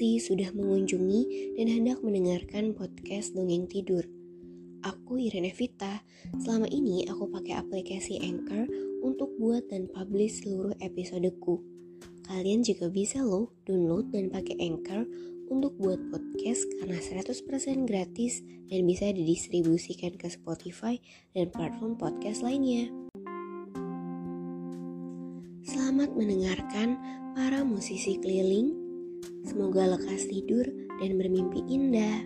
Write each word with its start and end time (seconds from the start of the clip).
kasih 0.00 0.32
sudah 0.32 0.48
mengunjungi 0.56 1.52
dan 1.60 1.68
hendak 1.68 2.00
mendengarkan 2.00 2.72
podcast 2.72 3.36
Dongeng 3.36 3.68
Tidur. 3.68 4.00
Aku 4.80 5.20
Irene 5.20 5.52
Vita. 5.52 6.00
Selama 6.40 6.64
ini 6.72 7.04
aku 7.04 7.28
pakai 7.28 7.60
aplikasi 7.60 8.16
Anchor 8.16 8.64
untuk 9.04 9.28
buat 9.36 9.68
dan 9.68 9.92
publish 9.92 10.40
seluruh 10.40 10.72
episodeku. 10.80 11.60
Kalian 12.24 12.64
juga 12.64 12.88
bisa 12.88 13.20
loh 13.20 13.52
download 13.68 14.08
dan 14.08 14.32
pakai 14.32 14.56
Anchor 14.56 15.04
untuk 15.52 15.76
buat 15.76 16.00
podcast 16.08 16.64
karena 16.80 16.96
100% 16.96 17.84
gratis 17.84 18.40
dan 18.72 18.80
bisa 18.88 19.12
didistribusikan 19.12 20.16
ke 20.16 20.32
Spotify 20.32 20.96
dan 21.36 21.52
platform 21.52 22.00
podcast 22.00 22.40
lainnya. 22.40 22.88
Selamat 25.60 26.08
mendengarkan 26.16 26.96
para 27.36 27.60
musisi 27.68 28.16
keliling. 28.16 28.79
Semoga 29.44 29.96
lekas 29.96 30.30
tidur 30.30 30.64
dan 31.00 31.18
bermimpi 31.18 31.60
indah. 31.66 32.22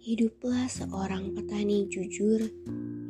Hiduplah 0.00 0.66
seorang 0.66 1.36
petani 1.38 1.86
jujur 1.86 2.42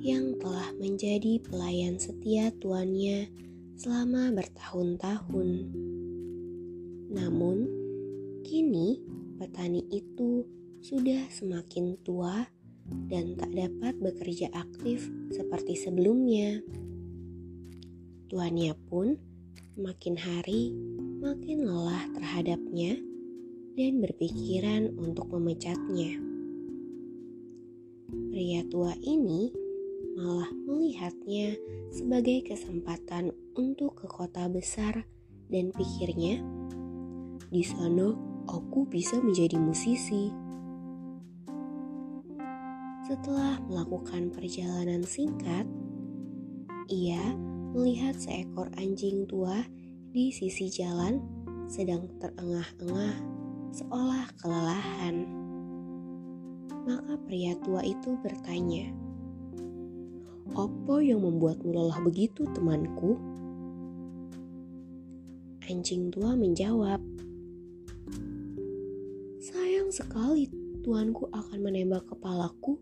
yang 0.04 0.36
telah 0.36 0.68
menjadi 0.76 1.40
pelayan 1.40 1.96
setia 1.96 2.52
tuannya 2.60 3.30
selama 3.80 4.32
bertahun-tahun. 4.36 5.48
Namun, 7.08 7.56
kini 8.44 9.00
petani 9.40 9.80
itu 9.88 10.44
sudah 10.84 11.24
semakin 11.32 11.96
tua 12.04 12.44
dan 13.10 13.38
tak 13.38 13.50
dapat 13.54 13.94
bekerja 13.98 14.50
aktif 14.54 15.06
seperti 15.30 15.78
sebelumnya. 15.78 16.62
Tuannya 18.30 18.74
pun 18.86 19.18
makin 19.78 20.14
hari 20.14 20.74
makin 21.20 21.66
lelah 21.66 22.04
terhadapnya 22.16 22.98
dan 23.76 24.02
berpikiran 24.02 24.94
untuk 24.98 25.30
memecatnya. 25.34 26.18
Pria 28.30 28.62
tua 28.66 28.94
ini 28.98 29.52
malah 30.18 30.50
melihatnya 30.66 31.54
sebagai 31.94 32.44
kesempatan 32.44 33.30
untuk 33.54 33.98
ke 33.98 34.06
kota 34.10 34.46
besar 34.50 35.06
dan 35.50 35.74
pikirnya, 35.74 36.38
di 37.50 37.62
sana 37.66 38.14
aku 38.46 38.86
bisa 38.86 39.18
menjadi 39.18 39.58
musisi. 39.58 40.30
Setelah 43.10 43.58
melakukan 43.66 44.30
perjalanan 44.30 45.02
singkat, 45.02 45.66
ia 46.86 47.34
melihat 47.74 48.14
seekor 48.14 48.70
anjing 48.78 49.26
tua 49.26 49.66
di 50.14 50.30
sisi 50.30 50.70
jalan 50.70 51.18
sedang 51.66 52.06
terengah-engah 52.22 53.18
seolah 53.74 54.30
kelelahan. 54.38 55.26
Maka 56.86 57.18
pria 57.26 57.58
tua 57.58 57.82
itu 57.82 58.14
bertanya, 58.22 58.94
"Apa 60.54 61.02
yang 61.02 61.26
membuatmu 61.26 61.66
lelah 61.66 61.98
begitu, 62.06 62.46
temanku?" 62.54 63.18
Anjing 65.66 66.14
tua 66.14 66.38
menjawab, 66.38 67.02
"Sayang 69.42 69.90
sekali 69.90 70.46
tuanku 70.86 71.26
akan 71.34 71.58
menembak 71.58 72.06
kepalaku 72.06 72.78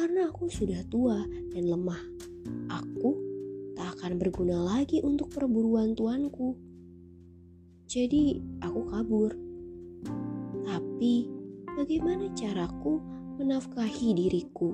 karena 0.00 0.32
aku 0.32 0.48
sudah 0.48 0.80
tua 0.88 1.28
dan 1.52 1.68
lemah. 1.68 2.00
Aku 2.72 3.20
tak 3.76 4.00
akan 4.00 4.16
berguna 4.16 4.56
lagi 4.64 5.04
untuk 5.04 5.28
perburuan 5.28 5.92
tuanku. 5.92 6.56
Jadi 7.84 8.40
aku 8.64 8.80
kabur. 8.88 9.36
Tapi 10.64 11.28
bagaimana 11.76 12.32
caraku 12.32 12.96
menafkahi 13.44 14.16
diriku? 14.16 14.72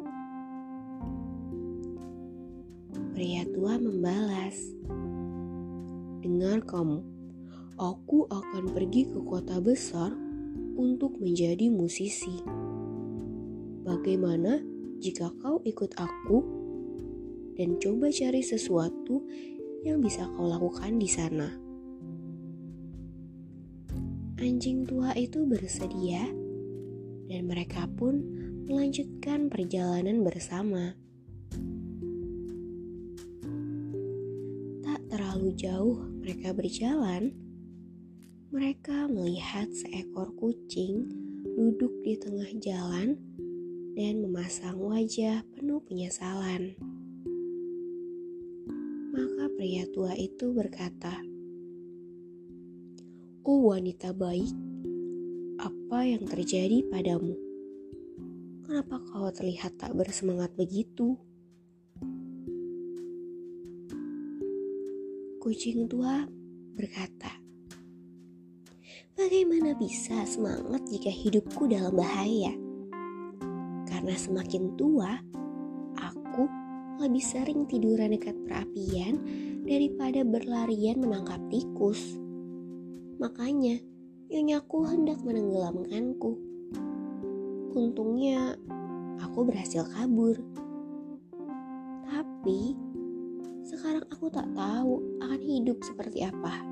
Pria 3.11 3.43
tua 3.51 3.83
membalas, 3.83 4.55
Dengar 6.23 6.63
kamu, 6.63 7.03
aku 7.75 8.31
akan 8.31 8.71
pergi 8.71 9.11
ke 9.11 9.19
kota 9.27 9.59
besar 9.59 10.15
untuk 10.79 11.19
menjadi 11.19 11.67
musisi. 11.67 12.47
Bagaimana 13.83 14.76
jika 15.01 15.29
kau 15.41 15.61
ikut 15.65 15.93
aku 16.01 16.39
dan 17.57 17.81
coba 17.81 18.13
cari 18.13 18.45
sesuatu 18.45 19.25
yang 19.85 20.01
bisa 20.05 20.29
kau 20.37 20.49
lakukan 20.49 21.01
di 21.01 21.09
sana. 21.09 21.49
Anjing 24.37 24.85
tua 24.85 25.17
itu 25.17 25.49
bersedia, 25.49 26.29
dan 27.27 27.43
mereka 27.49 27.89
pun 27.97 28.21
melanjutkan 28.69 29.49
perjalanan 29.49 30.21
bersama. 30.21 30.93
Tak 34.85 35.01
terlalu 35.09 35.57
jauh 35.57 35.97
mereka 36.21 36.53
berjalan, 36.53 37.33
mereka 38.53 39.09
melihat 39.09 39.73
seekor 39.73 40.37
kucing 40.37 41.09
duduk 41.57 41.91
di 42.05 42.15
tengah 42.21 42.51
jalan 42.61 43.17
dan 43.97 44.21
memasang 44.21 44.77
wajah 44.77 45.41
penuh 45.57 45.81
penyesalan. 45.81 46.77
Maka 49.09 49.49
pria 49.57 49.89
tua 49.89 50.13
itu 50.13 50.53
berkata, 50.53 51.17
"Oh 53.41 53.73
wanita 53.73 54.13
baik, 54.13 54.53
apa 55.57 56.13
yang 56.13 56.29
terjadi 56.29 56.85
padamu? 56.93 57.41
Kenapa 58.69 59.01
kau 59.01 59.33
terlihat 59.33 59.81
tak 59.81 59.97
bersemangat 59.97 60.53
begitu?" 60.53 61.17
Kucing 65.41 65.89
tua 65.89 66.29
berkata, 66.77 67.33
"Bagaimana 69.17 69.73
bisa 69.73 70.21
semangat 70.29 70.85
jika 70.85 71.09
hidupku 71.09 71.65
dalam 71.65 71.97
bahaya?" 71.97 72.66
Karena 74.07 74.23
semakin 74.23 74.79
tua, 74.79 75.19
aku 75.99 76.47
lebih 77.03 77.27
sering 77.27 77.67
tiduran 77.67 78.15
dekat 78.15 78.39
perapian 78.47 79.19
daripada 79.67 80.23
berlarian 80.23 81.03
menangkap 81.03 81.43
tikus. 81.51 82.15
Makanya, 83.19 83.83
nyonyaku 84.31 84.87
hendak 84.87 85.19
menenggelamkanku. 85.27 86.39
Untungnya, 87.75 88.55
aku 89.19 89.43
berhasil 89.43 89.83
kabur. 89.91 90.39
Tapi, 92.07 92.79
sekarang 93.67 94.07
aku 94.15 94.31
tak 94.31 94.47
tahu 94.55 95.03
akan 95.19 95.41
hidup 95.43 95.83
seperti 95.83 96.23
apa. 96.23 96.63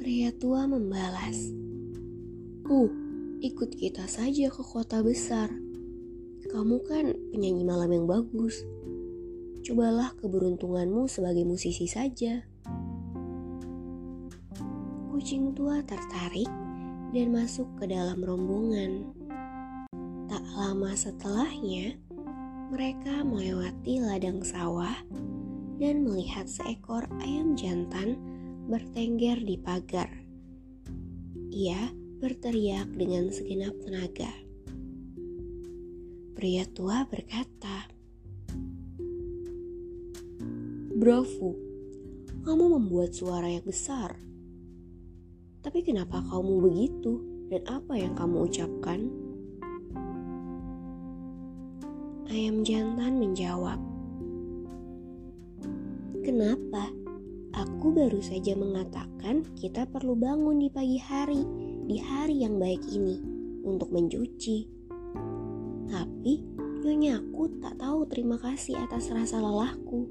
Pria 0.00 0.32
tua 0.32 0.64
membalas, 0.64 1.52
"Uh, 2.72 3.07
ikut 3.38 3.70
kita 3.78 4.10
saja 4.10 4.50
ke 4.50 4.62
kota 4.66 4.98
besar. 4.98 5.46
Kamu 6.50 6.82
kan 6.82 7.14
penyanyi 7.30 7.62
malam 7.62 7.90
yang 7.94 8.06
bagus. 8.10 8.66
Cobalah 9.62 10.10
keberuntunganmu 10.18 11.06
sebagai 11.06 11.46
musisi 11.46 11.86
saja. 11.86 12.42
Kucing 15.14 15.54
tua 15.54 15.78
tertarik 15.86 16.50
dan 17.14 17.30
masuk 17.30 17.70
ke 17.78 17.86
dalam 17.86 18.18
rombongan. 18.26 19.14
Tak 20.26 20.42
lama 20.58 20.90
setelahnya, 20.98 21.94
mereka 22.74 23.22
melewati 23.22 24.02
ladang 24.02 24.42
sawah 24.42 24.98
dan 25.78 26.02
melihat 26.02 26.50
seekor 26.50 27.06
ayam 27.22 27.54
jantan 27.54 28.18
bertengger 28.66 29.38
di 29.38 29.54
pagar. 29.54 30.10
Ia 31.54 32.07
berteriak 32.18 32.90
dengan 32.98 33.30
segenap 33.30 33.74
tenaga. 33.86 34.30
Pria 36.34 36.66
tua 36.70 37.06
berkata, 37.06 37.86
Bravo, 40.98 41.54
kamu 42.42 42.64
membuat 42.78 43.14
suara 43.14 43.46
yang 43.46 43.62
besar. 43.62 44.18
Tapi 45.62 45.78
kenapa 45.86 46.22
kamu 46.26 46.54
begitu 46.58 47.22
dan 47.50 47.62
apa 47.70 47.94
yang 47.94 48.18
kamu 48.18 48.50
ucapkan? 48.50 49.00
Ayam 52.28 52.60
jantan 52.66 53.18
menjawab, 53.22 53.78
Kenapa? 56.28 56.92
Aku 57.56 57.88
baru 57.88 58.20
saja 58.20 58.52
mengatakan 58.52 59.48
kita 59.56 59.88
perlu 59.88 60.12
bangun 60.12 60.60
di 60.60 60.68
pagi 60.68 61.00
hari, 61.00 61.40
di 61.88 61.96
hari 61.96 62.44
yang 62.44 62.60
baik 62.60 62.84
ini, 62.92 63.16
untuk 63.64 63.88
mencuci. 63.88 64.68
Tapi 65.88 66.44
nyonyaku 66.84 67.64
tak 67.64 67.80
tahu 67.80 68.04
terima 68.12 68.36
kasih 68.36 68.76
atas 68.84 69.08
rasa 69.08 69.40
lelahku. 69.40 70.04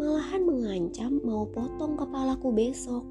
Malahan 0.00 0.48
mengancam 0.48 1.20
mau 1.20 1.44
potong 1.44 2.00
kepalaku 2.00 2.48
besok. 2.56 3.04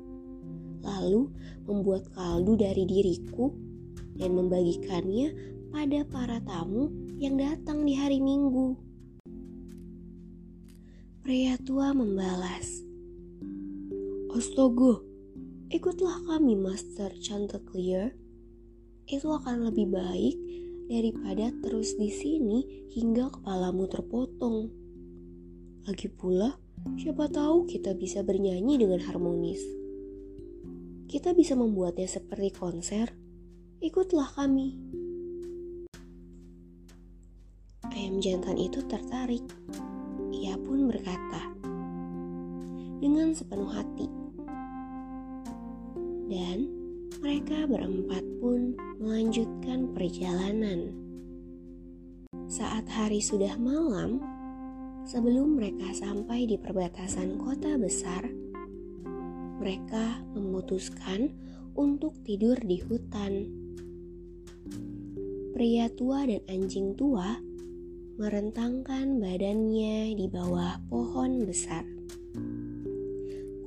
Lalu 0.81 1.29
membuat 1.69 2.09
kaldu 2.17 2.57
dari 2.57 2.89
diriku 2.89 3.53
dan 4.17 4.33
membagikannya 4.33 5.29
pada 5.69 6.01
para 6.09 6.41
tamu 6.41 6.89
yang 7.21 7.37
datang 7.37 7.85
di 7.85 7.93
hari 7.93 8.17
Minggu. 8.17 8.73
Pria 11.21 11.53
tua 11.61 11.93
membalas, 11.93 12.81
Astaga, 14.33 15.10
ikutlah 15.71 16.27
kami 16.27 16.59
Master 16.59 17.15
Chanticleer. 17.15 18.11
Itu 19.07 19.31
akan 19.31 19.71
lebih 19.71 19.95
baik 19.95 20.35
daripada 20.91 21.47
terus 21.63 21.95
di 21.95 22.11
sini 22.11 22.91
hingga 22.91 23.31
kepalamu 23.31 23.87
terpotong. 23.87 24.67
Lagi 25.87 26.11
pula, 26.11 26.59
siapa 26.99 27.31
tahu 27.31 27.71
kita 27.71 27.95
bisa 27.95 28.19
bernyanyi 28.19 28.83
dengan 28.83 28.99
harmonis. 28.99 29.63
Kita 31.07 31.31
bisa 31.31 31.55
membuatnya 31.55 32.07
seperti 32.07 32.51
konser. 32.51 33.15
Ikutlah 33.79 34.27
kami. 34.35 34.75
Ayam 37.95 38.19
jantan 38.19 38.59
itu 38.59 38.83
tertarik 38.87 39.43
ia 40.31 40.55
pun 40.55 40.87
berkata 40.87 41.51
dengan 42.99 43.31
sepenuh 43.31 43.71
hati. 43.71 44.20
Dan 46.31 46.63
mereka 47.19 47.67
berempat 47.67 48.23
pun 48.39 48.71
melanjutkan 49.03 49.91
perjalanan. 49.91 50.95
Saat 52.47 52.87
hari 52.87 53.19
sudah 53.19 53.59
malam, 53.59 54.23
sebelum 55.03 55.59
mereka 55.59 55.91
sampai 55.91 56.47
di 56.47 56.55
perbatasan 56.55 57.35
kota 57.35 57.75
besar, 57.75 58.31
mereka 59.59 60.23
memutuskan 60.31 61.35
untuk 61.75 62.15
tidur 62.23 62.55
di 62.63 62.79
hutan. 62.79 63.51
Pria 65.51 65.91
tua 65.91 66.23
dan 66.23 66.39
anjing 66.47 66.95
tua 66.95 67.43
merentangkan 68.15 69.19
badannya 69.19 70.15
di 70.15 70.31
bawah 70.31 70.79
pohon 70.87 71.43
besar. 71.43 71.83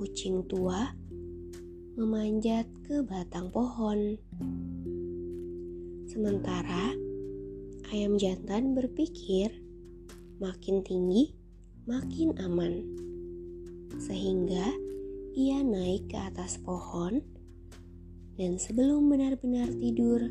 Kucing 0.01 0.49
tua 0.49 1.04
memanjat 1.95 2.67
ke 2.87 3.07
batang 3.07 3.55
pohon. 3.55 4.19
Sementara 6.11 6.91
ayam 7.95 8.19
jantan 8.19 8.75
berpikir 8.75 9.55
makin 10.43 10.83
tinggi 10.83 11.35
makin 11.87 12.35
aman. 12.43 12.83
Sehingga 14.01 14.75
ia 15.39 15.63
naik 15.63 16.11
ke 16.11 16.19
atas 16.19 16.59
pohon 16.59 17.23
dan 18.35 18.59
sebelum 18.59 19.07
benar-benar 19.07 19.71
tidur, 19.79 20.27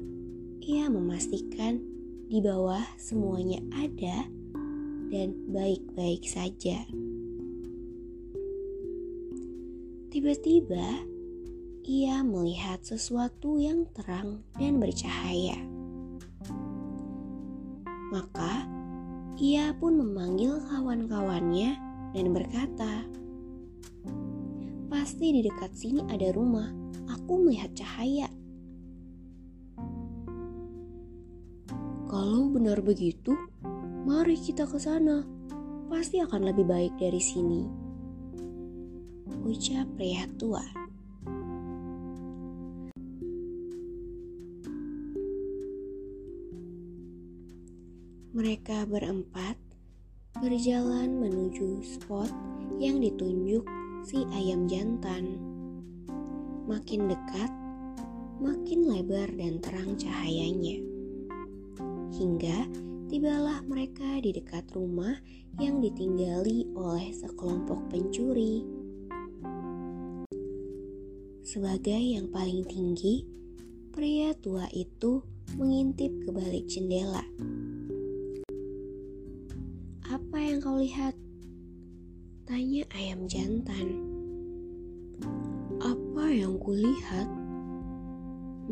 ia 0.59 0.91
memastikan 0.91 1.79
di 2.27 2.43
bawah 2.43 2.83
semuanya 2.99 3.63
ada 3.71 4.27
dan 5.07 5.31
baik-baik 5.47 6.27
saja. 6.27 6.83
Tiba-tiba, 10.11 11.12
ia 11.83 12.23
melihat 12.23 12.79
sesuatu 12.79 13.59
yang 13.59 13.83
terang 13.91 14.39
dan 14.55 14.79
bercahaya. 14.79 15.59
Maka, 18.07 18.63
ia 19.35 19.75
pun 19.75 19.99
memanggil 19.99 20.63
kawan-kawannya 20.71 21.75
dan 22.15 22.25
berkata, 22.31 23.03
"Pasti 24.87 25.35
di 25.35 25.41
dekat 25.43 25.75
sini 25.75 26.07
ada 26.07 26.31
rumah. 26.31 26.71
Aku 27.19 27.43
melihat 27.43 27.75
cahaya." 27.75 28.31
Kalau 32.07 32.47
benar 32.47 32.79
begitu, 32.79 33.35
mari 34.07 34.39
kita 34.39 34.63
ke 34.63 34.79
sana. 34.79 35.27
Pasti 35.91 36.23
akan 36.23 36.47
lebih 36.47 36.63
baik 36.63 36.95
dari 36.95 37.19
sini. 37.19 37.67
Ucap 39.43 39.99
pria 39.99 40.23
tua. 40.39 40.82
Mereka 48.43 48.91
berempat 48.91 49.55
berjalan 50.43 51.15
menuju 51.15 51.79
spot 51.79 52.27
yang 52.75 52.99
ditunjuk 52.99 53.63
si 54.03 54.19
ayam 54.35 54.67
jantan. 54.67 55.39
Makin 56.67 57.07
dekat, 57.07 57.47
makin 58.43 58.83
lebar 58.83 59.31
dan 59.39 59.63
terang 59.63 59.95
cahayanya 59.95 60.75
hingga 62.19 62.67
tibalah 63.07 63.63
mereka 63.63 64.19
di 64.19 64.35
dekat 64.35 64.67
rumah 64.75 65.15
yang 65.63 65.79
ditinggali 65.79 66.67
oleh 66.75 67.15
sekelompok 67.15 67.79
pencuri. 67.87 68.67
Sebagai 71.47 71.95
yang 71.95 72.27
paling 72.27 72.67
tinggi, 72.67 73.23
pria 73.95 74.35
tua 74.35 74.67
itu 74.75 75.23
mengintip 75.55 76.11
ke 76.27 76.29
balik 76.35 76.67
jendela. 76.67 77.23
"Apa 80.63 80.71
yang 80.71 80.79
kau 80.79 80.87
lihat?" 80.87 81.15
tanya 82.47 82.83
ayam 82.95 83.27
jantan. 83.27 83.99
"Apa 85.83 86.31
yang 86.31 86.55
kulihat?" 86.55 87.27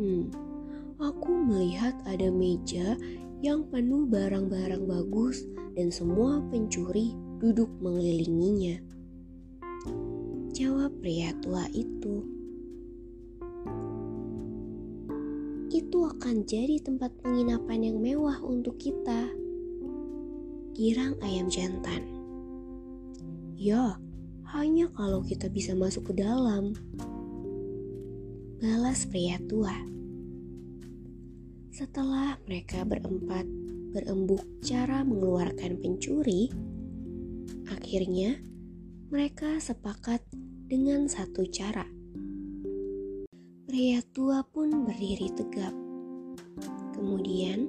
Hmm, 0.00 0.32
aku 0.96 1.36
melihat 1.36 1.92
ada 2.08 2.32
meja 2.32 2.96
yang 3.44 3.68
penuh 3.68 4.08
barang-barang 4.08 4.88
bagus 4.88 5.44
dan 5.76 5.92
semua 5.92 6.40
pencuri 6.48 7.12
duduk 7.44 7.68
mengelilinginya. 7.84 8.80
Jawab 10.56 10.96
pria 11.04 11.36
tua 11.44 11.68
itu. 11.76 12.24
Itu 15.68 16.08
akan 16.08 16.48
jadi 16.48 16.80
tempat 16.80 17.20
penginapan 17.20 17.84
yang 17.84 18.00
mewah 18.00 18.40
untuk 18.40 18.80
kita. 18.80 19.41
Girang 20.72 21.20
ayam 21.20 21.52
jantan. 21.52 22.00
Ya, 23.60 24.00
hanya 24.56 24.88
kalau 24.96 25.20
kita 25.20 25.52
bisa 25.52 25.76
masuk 25.76 26.08
ke 26.08 26.24
dalam. 26.24 26.72
Balas 28.56 29.04
pria 29.04 29.36
tua. 29.52 29.76
Setelah 31.76 32.40
mereka 32.48 32.88
berempat 32.88 33.44
berembuk 33.92 34.40
cara 34.64 35.04
mengeluarkan 35.04 35.76
pencuri, 35.76 36.48
akhirnya 37.68 38.40
mereka 39.12 39.60
sepakat 39.60 40.24
dengan 40.72 41.04
satu 41.04 41.44
cara. 41.52 41.84
Pria 43.68 44.00
tua 44.16 44.40
pun 44.40 44.88
berdiri 44.88 45.28
tegap. 45.36 45.76
Kemudian 46.96 47.68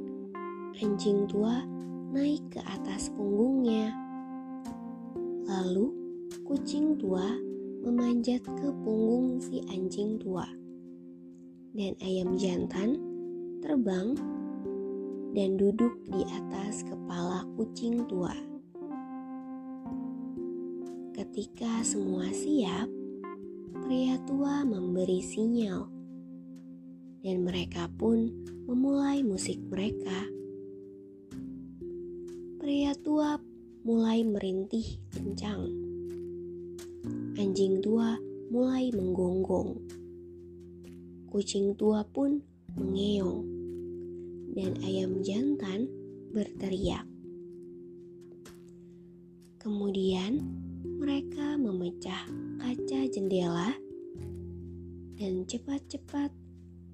anjing 0.79 1.27
tua 1.27 1.72
naik 2.13 2.45
ke 2.53 2.61
atas 2.61 3.09
punggungnya. 3.17 3.89
Lalu 5.49 5.89
kucing 6.45 7.01
tua 7.01 7.25
memanjat 7.81 8.45
ke 8.45 8.69
punggung 8.85 9.41
si 9.41 9.65
anjing 9.65 10.21
tua. 10.21 10.45
Dan 11.73 11.97
ayam 12.05 12.37
jantan 12.37 13.01
terbang 13.65 14.13
dan 15.33 15.57
duduk 15.57 15.97
di 16.05 16.21
atas 16.29 16.85
kepala 16.85 17.49
kucing 17.57 18.05
tua. 18.05 18.37
Ketika 21.17 21.81
semua 21.81 22.29
siap, 22.29 22.85
pria 23.89 24.21
tua 24.29 24.61
memberi 24.61 25.17
sinyal, 25.17 25.89
dan 27.25 27.41
mereka 27.41 27.89
pun 27.97 28.29
memulai 28.69 29.25
musik 29.25 29.57
mereka. 29.65 30.29
Pria 32.73 32.97
tua 32.97 33.37
mulai 33.85 34.25
merintih 34.25 34.97
kencang. 35.13 35.61
Anjing 37.37 37.85
tua 37.85 38.17
mulai 38.49 38.89
menggonggong. 38.89 39.77
Kucing 41.29 41.77
tua 41.77 42.01
pun 42.01 42.41
mengeong, 42.73 43.45
dan 44.57 44.73
ayam 44.89 45.21
jantan 45.21 45.85
berteriak. 46.33 47.05
Kemudian 49.61 50.41
mereka 50.97 51.53
memecah 51.61 52.25
kaca 52.57 53.05
jendela 53.05 53.69
dan 55.21 55.45
cepat-cepat 55.45 56.33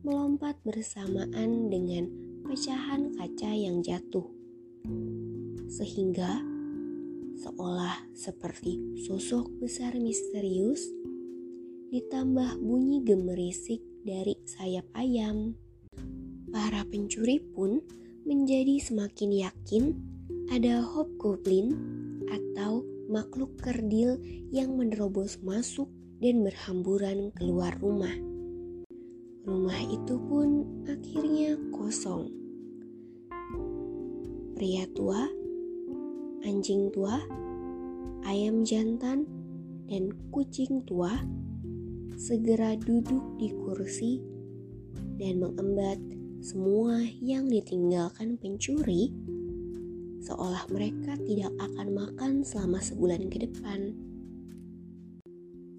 melompat 0.03 0.59
bersamaan 0.67 1.71
dengan 1.71 2.11
pecahan 2.43 3.15
kaca 3.15 3.55
yang 3.55 3.79
jatuh, 3.79 4.27
sehingga 5.69 6.41
seolah 7.39 8.09
seperti 8.17 8.99
sosok 9.05 9.47
besar 9.61 9.95
misterius, 9.95 10.83
ditambah 11.93 12.59
bunyi 12.59 13.05
gemerisik 13.05 13.79
dari 14.03 14.35
sayap 14.43 14.89
ayam. 14.97 15.55
Para 16.49 16.81
pencuri 16.89 17.37
pun 17.39 17.79
menjadi 18.25 18.81
semakin 18.81 19.31
yakin 19.31 19.83
ada 20.49 20.81
hobgoblin 20.81 21.77
atau 22.27 22.81
makhluk 23.09 23.53
kerdil 23.61 24.17
yang 24.49 24.73
menerobos 24.73 25.37
masuk 25.45 25.89
dan 26.17 26.41
berhamburan 26.41 27.29
keluar 27.37 27.73
rumah. 27.77 28.13
Rumah 29.45 29.81
itu 29.89 30.17
pun 30.29 30.65
akhirnya 30.85 31.57
kosong. 31.73 32.29
Pria 34.53 34.83
tua, 34.91 35.38
anjing 36.45 36.91
tua, 36.91 37.19
ayam 38.27 38.63
jantan, 38.67 39.25
dan 39.89 40.13
kucing 40.29 40.85
tua 40.85 41.17
segera 42.19 42.77
duduk 42.77 43.39
di 43.41 43.49
kursi 43.63 44.21
dan 45.17 45.41
mengembat 45.41 45.97
semua 46.39 47.03
yang 47.19 47.47
ditinggalkan 47.47 48.39
pencuri 48.39 49.11
seolah 50.23 50.67
mereka 50.69 51.15
tidak 51.25 51.51
akan 51.57 51.87
makan 51.95 52.31
selama 52.43 52.79
sebulan 52.83 53.31
ke 53.31 53.49
depan. 53.49 53.95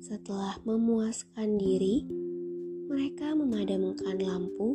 Setelah 0.00 0.59
memuaskan 0.67 1.61
diri, 1.61 2.02
mereka 2.90 3.37
memadamkan 3.37 4.19
lampu 4.19 4.75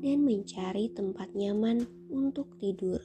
dan 0.00 0.24
mencari 0.24 0.88
tempat 0.94 1.28
nyaman 1.36 1.84
untuk 2.08 2.56
tidur. 2.56 3.02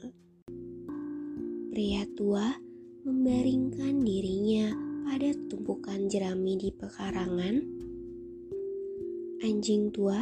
Pria 1.72 2.04
tua 2.12 2.52
membaringkan 3.08 4.04
dirinya 4.04 4.76
pada 5.08 5.32
tumpukan 5.48 6.04
jerami 6.04 6.60
di 6.60 6.68
pekarangan. 6.68 7.64
Anjing 9.40 9.88
tua 9.88 10.20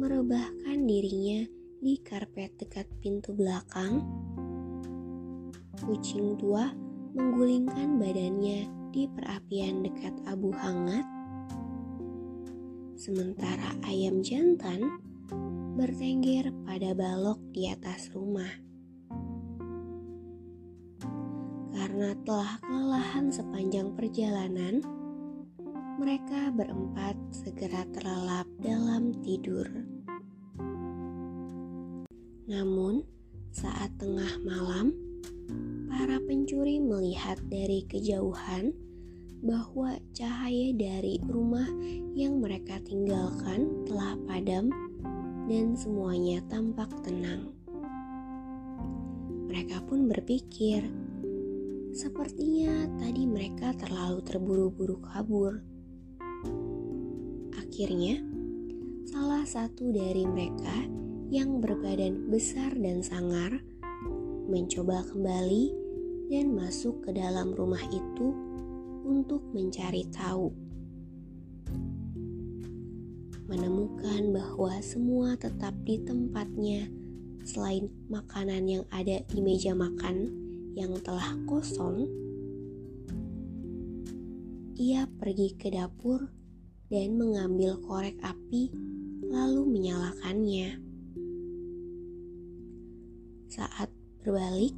merebahkan 0.00 0.88
dirinya 0.88 1.44
di 1.84 2.00
karpet 2.00 2.56
dekat 2.56 2.88
pintu 3.04 3.36
belakang 3.36 4.00
kucing 5.84 6.40
tua 6.40 6.72
menggulingkan 7.12 8.00
badannya 8.00 8.66
di 8.88 9.04
perapian 9.12 9.84
dekat 9.84 10.16
abu 10.24 10.56
hangat, 10.56 11.04
sementara 12.96 13.76
ayam 13.84 14.24
jantan 14.24 14.98
bertengger 15.76 16.48
pada 16.64 16.96
balok 16.96 17.38
di 17.52 17.68
atas 17.68 18.08
rumah. 18.16 18.67
Karena 21.98 22.14
telah 22.22 22.62
kelelahan 22.62 23.26
sepanjang 23.26 23.90
perjalanan, 23.98 24.86
mereka 25.98 26.54
berempat 26.54 27.18
segera 27.34 27.82
terlelap 27.90 28.46
dalam 28.62 29.10
tidur. 29.26 29.66
Namun, 32.46 33.02
saat 33.50 33.90
tengah 33.98 34.30
malam, 34.46 34.94
para 35.90 36.22
pencuri 36.22 36.78
melihat 36.78 37.34
dari 37.50 37.82
kejauhan 37.90 38.70
bahwa 39.42 39.98
cahaya 40.14 40.70
dari 40.78 41.18
rumah 41.26 41.66
yang 42.14 42.38
mereka 42.38 42.78
tinggalkan 42.86 43.74
telah 43.90 44.14
padam 44.22 44.70
dan 45.50 45.74
semuanya 45.74 46.46
tampak 46.46 46.94
tenang. 47.02 47.50
Mereka 49.50 49.82
pun 49.90 50.06
berpikir, 50.06 50.86
sepertinya 51.92 52.88
tadi 53.00 53.24
mereka 53.24 53.72
terlalu 53.76 54.20
terburu-buru 54.24 55.00
kabur. 55.00 55.60
Akhirnya, 57.56 58.20
salah 59.08 59.44
satu 59.48 59.88
dari 59.88 60.26
mereka 60.28 60.84
yang 61.32 61.60
berbadan 61.60 62.28
besar 62.28 62.72
dan 62.76 63.00
sangar 63.04 63.60
mencoba 64.48 65.04
kembali 65.12 65.64
dan 66.32 66.52
masuk 66.56 67.04
ke 67.04 67.10
dalam 67.12 67.52
rumah 67.52 67.84
itu 67.88 68.28
untuk 69.04 69.44
mencari 69.52 70.04
tahu. 70.12 70.52
Menemukan 73.48 74.28
bahwa 74.36 74.76
semua 74.84 75.32
tetap 75.40 75.72
di 75.88 75.96
tempatnya, 76.04 76.84
selain 77.48 77.88
makanan 78.12 78.68
yang 78.68 78.84
ada 78.92 79.24
di 79.24 79.40
meja 79.40 79.72
makan 79.72 80.47
yang 80.78 80.94
telah 81.02 81.34
kosong. 81.50 82.06
Ia 84.78 85.10
pergi 85.18 85.58
ke 85.58 85.74
dapur 85.74 86.30
dan 86.86 87.18
mengambil 87.18 87.82
korek 87.82 88.14
api, 88.22 88.70
lalu 89.26 89.66
menyalakannya. 89.66 90.78
Saat 93.50 93.90
Berbalik, 94.22 94.76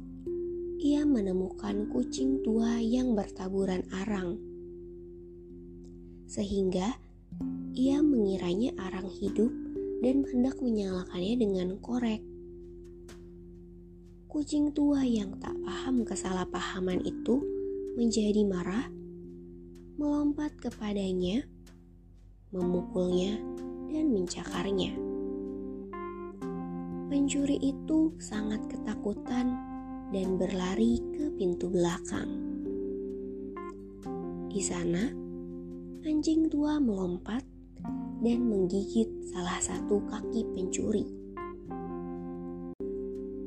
ia 0.81 1.05
menemukan 1.05 1.85
kucing 1.93 2.41
tua 2.41 2.81
yang 2.81 3.13
bertaburan 3.13 3.85
arang. 3.93 4.41
Sehingga 6.25 6.97
ia 7.77 8.01
mengiranya 8.01 8.73
arang 8.89 9.11
hidup 9.11 9.51
dan 10.01 10.25
hendak 10.25 10.57
menyalakannya 10.63 11.35
dengan 11.37 11.69
korek. 11.83 12.30
Kucing 14.31 14.71
tua 14.71 15.03
yang 15.03 15.43
tak 15.43 15.51
paham 15.59 16.07
kesalahpahaman 16.07 17.03
itu 17.03 17.43
menjadi 17.99 18.47
marah, 18.47 18.87
melompat 19.99 20.55
kepadanya, 20.55 21.43
memukulnya, 22.55 23.35
dan 23.91 24.07
mencakarnya. 24.15 24.95
Pencuri 27.11 27.59
itu 27.59 28.15
sangat 28.23 28.71
ketakutan 28.71 29.51
dan 30.15 30.39
berlari 30.39 31.03
ke 31.11 31.27
pintu 31.35 31.67
belakang. 31.67 32.31
Di 34.47 34.63
sana, 34.63 35.11
anjing 36.07 36.47
tua 36.47 36.79
melompat 36.79 37.43
dan 38.23 38.47
menggigit 38.47 39.11
salah 39.27 39.59
satu 39.59 39.99
kaki 40.07 40.55
pencuri. 40.55 41.20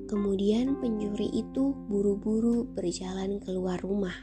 Kemudian 0.04 0.78
pencuri 0.78 1.32
itu 1.32 1.72
buru-buru 1.88 2.68
berjalan 2.70 3.40
keluar 3.40 3.80
rumah. 3.80 4.14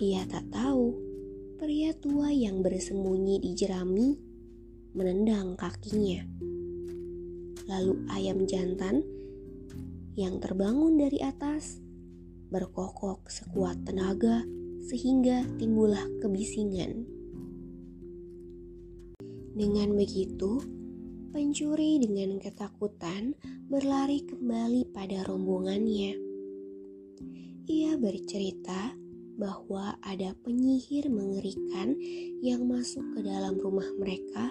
Ia 0.00 0.24
tak 0.30 0.48
tahu 0.54 0.96
pria 1.60 1.92
tua 1.92 2.32
yang 2.32 2.64
bersembunyi 2.64 3.42
di 3.42 3.52
jerami 3.52 4.16
menendang 4.96 5.54
kakinya 5.54 6.40
lalu 7.70 8.02
ayam 8.10 8.42
jantan 8.50 9.06
yang 10.18 10.42
terbangun 10.42 10.98
dari 10.98 11.22
atas 11.22 11.78
berkokok 12.50 13.30
sekuat 13.30 13.86
tenaga 13.86 14.42
sehingga 14.90 15.46
timbullah 15.54 16.02
kebisingan. 16.18 17.06
Dengan 19.54 19.94
begitu, 19.94 20.58
pencuri 21.30 22.02
dengan 22.02 22.42
ketakutan 22.42 23.38
berlari 23.70 24.26
kembali 24.26 24.90
pada 24.90 25.22
rombongannya. 25.30 26.18
Ia 27.70 27.94
bercerita 27.94 28.98
bahwa 29.38 29.94
ada 30.02 30.34
penyihir 30.42 31.06
mengerikan 31.06 31.94
yang 32.42 32.66
masuk 32.66 33.06
ke 33.14 33.22
dalam 33.22 33.54
rumah 33.62 33.86
mereka, 34.02 34.50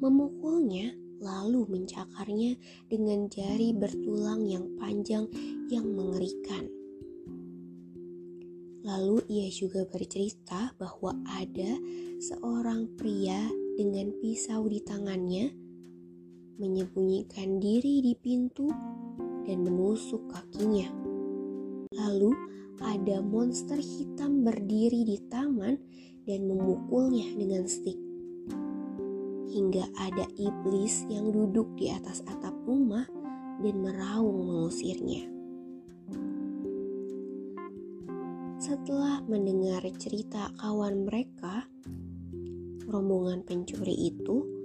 memukulnya 0.00 0.96
lalu 1.20 1.68
mencakarnya 1.68 2.56
dengan 2.88 3.28
jari 3.28 3.76
bertulang 3.76 4.48
yang 4.48 4.64
panjang 4.80 5.28
yang 5.68 5.84
mengerikan. 5.92 6.72
Lalu 8.80 9.20
ia 9.28 9.52
juga 9.52 9.84
bercerita 9.84 10.72
bahwa 10.80 11.12
ada 11.36 11.76
seorang 12.16 12.96
pria 12.96 13.44
dengan 13.76 14.08
pisau 14.24 14.64
di 14.64 14.80
tangannya 14.80 15.67
menyembunyikan 16.58 17.62
diri 17.62 18.02
di 18.02 18.12
pintu 18.18 18.66
dan 19.46 19.62
menusuk 19.62 20.26
kakinya. 20.28 20.90
Lalu 21.94 22.34
ada 22.82 23.22
monster 23.22 23.78
hitam 23.78 24.42
berdiri 24.42 25.06
di 25.06 25.18
taman 25.30 25.78
dan 26.26 26.44
memukulnya 26.44 27.30
dengan 27.38 27.64
stik. 27.64 27.96
Hingga 29.48 29.88
ada 29.96 30.28
iblis 30.36 31.08
yang 31.08 31.32
duduk 31.32 31.72
di 31.78 31.88
atas 31.88 32.20
atap 32.28 32.52
rumah 32.68 33.08
dan 33.64 33.74
meraung 33.80 34.44
mengusirnya. 34.44 35.24
Setelah 38.58 39.24
mendengar 39.24 39.80
cerita 39.96 40.52
kawan 40.60 41.08
mereka, 41.08 41.64
rombongan 42.84 43.46
pencuri 43.46 44.12
itu 44.12 44.57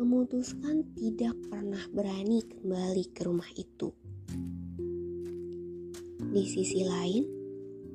memutuskan 0.00 0.96
tidak 0.96 1.36
pernah 1.52 1.84
berani 1.92 2.40
kembali 2.40 3.04
ke 3.12 3.20
rumah 3.28 3.52
itu. 3.52 3.92
Di 6.32 6.44
sisi 6.48 6.88
lain, 6.88 7.28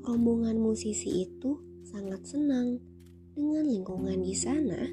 rombongan 0.05 0.61
musisi 0.61 1.25
itu 1.25 1.57
sangat 1.81 2.21
senang 2.29 2.77
dengan 3.33 3.65
lingkungan 3.65 4.21
di 4.21 4.37
sana, 4.37 4.85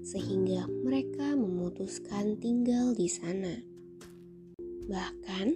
sehingga 0.00 0.64
mereka 0.80 1.36
memutuskan 1.36 2.40
tinggal 2.40 2.96
di 2.96 3.04
sana. 3.04 3.60
Bahkan, 4.88 5.46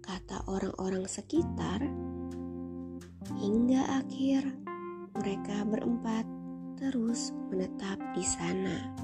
kata 0.00 0.48
orang-orang 0.48 1.04
sekitar, 1.04 1.84
Hingga 3.36 4.04
akhir 4.04 4.48
mereka 5.16 5.64
berempat 5.68 6.24
terus 6.76 7.32
menetap 7.52 7.96
di 8.12 8.24
sana. 8.24 9.03